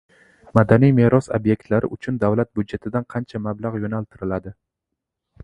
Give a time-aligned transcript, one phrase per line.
[0.59, 4.57] Madaniy meros ob’ektlari uchun Davlat byudjetidan qancha mablag‘ yo‘naltiriladi?